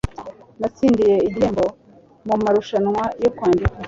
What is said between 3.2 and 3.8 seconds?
yo kwandika.